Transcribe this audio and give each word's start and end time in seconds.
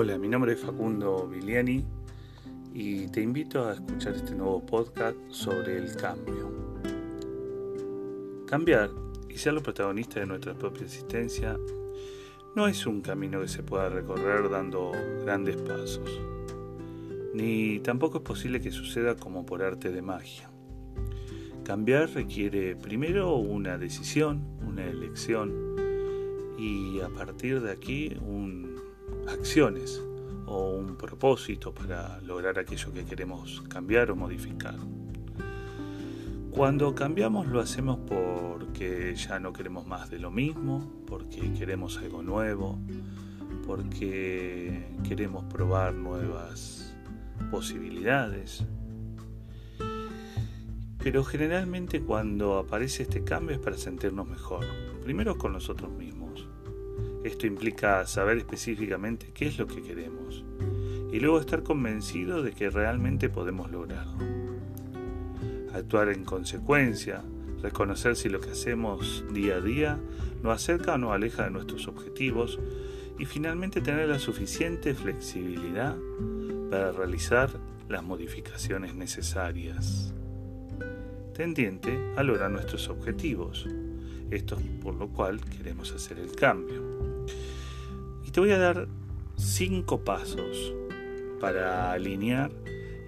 Hola, 0.00 0.16
mi 0.16 0.28
nombre 0.28 0.52
es 0.52 0.60
Facundo 0.60 1.26
Viliani 1.26 1.84
y 2.72 3.08
te 3.08 3.20
invito 3.20 3.66
a 3.66 3.72
escuchar 3.72 4.14
este 4.14 4.32
nuevo 4.32 4.64
podcast 4.64 5.16
sobre 5.28 5.76
el 5.76 5.96
cambio. 5.96 6.52
Cambiar 8.46 8.90
y 9.28 9.36
ser 9.36 9.54
los 9.54 9.64
protagonistas 9.64 10.20
de 10.20 10.26
nuestra 10.26 10.54
propia 10.54 10.84
existencia 10.84 11.58
no 12.54 12.68
es 12.68 12.86
un 12.86 13.00
camino 13.00 13.40
que 13.40 13.48
se 13.48 13.64
pueda 13.64 13.88
recorrer 13.88 14.48
dando 14.48 14.92
grandes 15.24 15.56
pasos, 15.56 16.08
ni 17.34 17.80
tampoco 17.80 18.18
es 18.18 18.22
posible 18.22 18.60
que 18.60 18.70
suceda 18.70 19.16
como 19.16 19.44
por 19.44 19.64
arte 19.64 19.90
de 19.90 20.00
magia. 20.00 20.48
Cambiar 21.64 22.08
requiere 22.10 22.76
primero 22.76 23.34
una 23.34 23.76
decisión, 23.78 24.46
una 24.64 24.84
elección 24.84 25.74
y 26.56 27.00
a 27.00 27.08
partir 27.08 27.60
de 27.60 27.72
aquí 27.72 28.16
un 28.20 28.77
acciones 29.32 30.02
o 30.46 30.70
un 30.70 30.96
propósito 30.96 31.72
para 31.72 32.20
lograr 32.22 32.58
aquello 32.58 32.92
que 32.92 33.04
queremos 33.04 33.62
cambiar 33.68 34.10
o 34.10 34.16
modificar. 34.16 34.76
Cuando 36.50 36.94
cambiamos 36.94 37.46
lo 37.46 37.60
hacemos 37.60 37.98
porque 38.08 39.14
ya 39.14 39.38
no 39.38 39.52
queremos 39.52 39.86
más 39.86 40.10
de 40.10 40.18
lo 40.18 40.30
mismo, 40.30 41.02
porque 41.06 41.52
queremos 41.52 41.98
algo 41.98 42.22
nuevo, 42.22 42.78
porque 43.66 44.88
queremos 45.06 45.44
probar 45.44 45.94
nuevas 45.94 46.94
posibilidades. 47.50 48.64
Pero 50.98 51.22
generalmente 51.22 52.00
cuando 52.00 52.58
aparece 52.58 53.04
este 53.04 53.22
cambio 53.22 53.54
es 53.54 53.62
para 53.62 53.76
sentirnos 53.76 54.26
mejor, 54.26 54.64
primero 55.02 55.38
con 55.38 55.52
nosotros 55.52 55.92
mismos 55.92 56.17
esto 57.24 57.46
implica 57.46 58.06
saber 58.06 58.38
específicamente 58.38 59.30
qué 59.34 59.46
es 59.46 59.58
lo 59.58 59.66
que 59.66 59.82
queremos 59.82 60.44
y 61.12 61.20
luego 61.20 61.40
estar 61.40 61.62
convencido 61.62 62.42
de 62.42 62.52
que 62.52 62.70
realmente 62.70 63.28
podemos 63.28 63.70
lograrlo. 63.70 64.24
Actuar 65.72 66.10
en 66.10 66.24
consecuencia, 66.24 67.22
reconocer 67.62 68.16
si 68.16 68.28
lo 68.28 68.40
que 68.40 68.50
hacemos 68.50 69.24
día 69.32 69.56
a 69.56 69.60
día 69.60 69.98
nos 70.42 70.54
acerca 70.54 70.94
o 70.94 70.98
nos 70.98 71.12
aleja 71.12 71.44
de 71.44 71.50
nuestros 71.50 71.88
objetivos 71.88 72.58
y 73.18 73.24
finalmente 73.24 73.80
tener 73.80 74.08
la 74.08 74.18
suficiente 74.18 74.94
flexibilidad 74.94 75.96
para 76.70 76.92
realizar 76.92 77.50
las 77.88 78.04
modificaciones 78.04 78.94
necesarias 78.94 80.12
tendiente 81.38 81.96
a 82.16 82.24
lograr 82.24 82.50
nuestros 82.50 82.88
objetivos. 82.88 83.64
Esto 84.28 84.56
es 84.56 84.66
por 84.82 84.94
lo 84.94 85.08
cual 85.08 85.40
queremos 85.40 85.92
hacer 85.92 86.18
el 86.18 86.32
cambio. 86.32 86.97
Y 88.28 88.30
te 88.30 88.40
voy 88.40 88.50
a 88.50 88.58
dar 88.58 88.88
cinco 89.36 90.04
pasos 90.04 90.74
para 91.40 91.92
alinear 91.92 92.50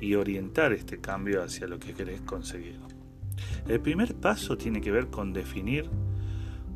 y 0.00 0.14
orientar 0.14 0.72
este 0.72 0.98
cambio 0.98 1.42
hacia 1.42 1.66
lo 1.66 1.78
que 1.78 1.92
querés 1.92 2.22
conseguir. 2.22 2.80
El 3.68 3.80
primer 3.80 4.14
paso 4.14 4.56
tiene 4.56 4.80
que 4.80 4.90
ver 4.90 5.08
con 5.08 5.34
definir 5.34 5.90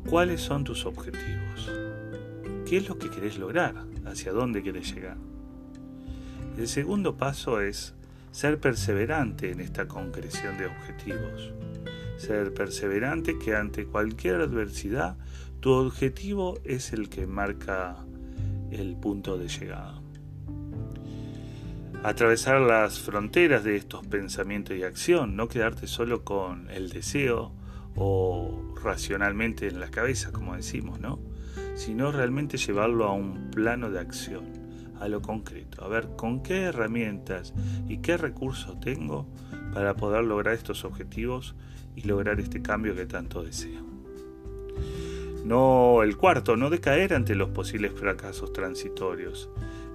cuáles 0.07 0.41
son 0.41 0.63
tus 0.63 0.85
objetivos. 0.85 1.71
¿Qué 2.67 2.77
es 2.77 2.87
lo 2.87 2.99
que 2.99 3.09
querés 3.09 3.39
lograr? 3.39 3.83
¿Hacia 4.05 4.31
dónde 4.31 4.61
querés 4.61 4.93
llegar? 4.93 5.17
El 6.55 6.67
segundo 6.67 7.17
paso 7.17 7.61
es 7.61 7.95
ser 8.29 8.59
perseverante 8.59 9.49
en 9.49 9.59
esta 9.59 9.87
concreción 9.87 10.55
de 10.59 10.67
objetivos. 10.67 11.51
Ser 12.17 12.53
perseverante 12.53 13.39
que 13.39 13.55
ante 13.55 13.87
cualquier 13.87 14.35
adversidad 14.35 15.17
tu 15.61 15.71
objetivo 15.71 16.59
es 16.63 16.93
el 16.93 17.09
que 17.09 17.25
marca 17.25 18.05
el 18.79 18.95
punto 18.95 19.37
de 19.37 19.47
llegada. 19.47 20.01
Atravesar 22.03 22.61
las 22.61 22.99
fronteras 22.99 23.63
de 23.63 23.75
estos 23.75 24.05
pensamientos 24.05 24.77
y 24.77 24.83
acción, 24.83 25.35
no 25.35 25.47
quedarte 25.47 25.87
solo 25.87 26.23
con 26.23 26.69
el 26.69 26.89
deseo 26.89 27.51
o 27.95 28.75
racionalmente 28.83 29.67
en 29.67 29.79
la 29.79 29.89
cabeza, 29.89 30.31
como 30.31 30.55
decimos, 30.55 30.99
¿no? 30.99 31.19
Sino 31.75 32.11
realmente 32.11 32.57
llevarlo 32.57 33.05
a 33.05 33.13
un 33.13 33.49
plano 33.49 33.89
de 33.89 33.99
acción, 33.99 34.45
a 34.99 35.07
lo 35.07 35.21
concreto, 35.21 35.83
a 35.83 35.87
ver 35.87 36.09
con 36.15 36.43
qué 36.43 36.63
herramientas 36.63 37.53
y 37.87 37.97
qué 37.97 38.17
recursos 38.17 38.79
tengo 38.79 39.27
para 39.73 39.95
poder 39.95 40.23
lograr 40.23 40.53
estos 40.53 40.85
objetivos 40.85 41.55
y 41.95 42.01
lograr 42.01 42.39
este 42.39 42.61
cambio 42.61 42.95
que 42.95 43.05
tanto 43.05 43.41
deseo. 43.43 43.83
No 45.45 46.01
el 46.01 46.17
cuarto, 46.17 46.57
no 46.57 46.71
decaer 46.71 47.13
ante 47.13 47.35
los 47.35 47.49
posibles 47.49 47.93
fracasos 47.93 48.51
transitorios. 48.51 49.47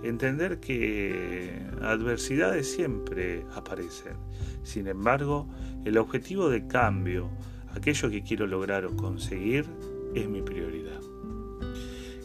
Entender 0.04 0.60
que 0.60 1.60
adversidades 1.82 2.70
siempre 2.70 3.44
aparecen. 3.56 4.14
Sin 4.62 4.86
embargo, 4.86 5.48
el 5.84 5.98
objetivo 5.98 6.48
de 6.48 6.68
cambio, 6.68 7.28
aquello 7.74 8.08
que 8.10 8.22
quiero 8.22 8.46
lograr 8.46 8.84
o 8.84 8.94
conseguir, 8.94 9.66
es 10.14 10.28
mi 10.28 10.40
prioridad. 10.40 11.00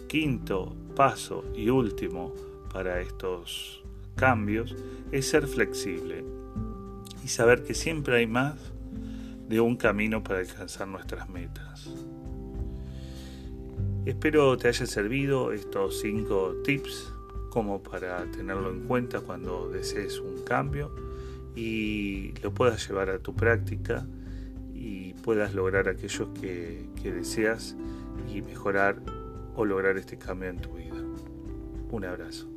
Quinto 0.07 0.75
paso 0.95 1.45
y 1.55 1.69
último 1.69 2.31
para 2.71 3.01
estos 3.01 3.83
cambios 4.15 4.75
es 5.11 5.27
ser 5.27 5.47
flexible 5.47 6.23
y 7.23 7.27
saber 7.27 7.63
que 7.63 7.73
siempre 7.73 8.17
hay 8.17 8.27
más 8.27 8.71
de 9.49 9.61
un 9.61 9.77
camino 9.77 10.21
para 10.21 10.41
alcanzar 10.41 10.87
nuestras 10.87 11.27
metas. 11.27 11.89
Espero 14.05 14.55
te 14.55 14.67
haya 14.67 14.85
servido 14.85 15.51
estos 15.51 15.99
cinco 15.99 16.55
tips 16.63 17.11
como 17.49 17.81
para 17.81 18.23
tenerlo 18.31 18.69
en 18.69 18.81
cuenta 18.81 19.21
cuando 19.21 19.67
desees 19.69 20.19
un 20.19 20.43
cambio 20.43 20.91
y 21.55 22.33
lo 22.43 22.53
puedas 22.53 22.87
llevar 22.87 23.09
a 23.09 23.17
tu 23.17 23.35
práctica 23.35 24.05
y 24.75 25.13
puedas 25.13 25.55
lograr 25.55 25.89
aquello 25.89 26.31
que, 26.35 26.87
que 27.01 27.11
deseas 27.11 27.75
y 28.31 28.43
mejorar 28.43 29.01
o 29.55 29.65
lograr 29.65 29.97
este 29.97 30.19
cambio 30.19 30.49
en 30.49 30.59
tu 30.59 30.73
vida. 30.73 31.01
Un 31.89 32.05
abrazo. 32.05 32.54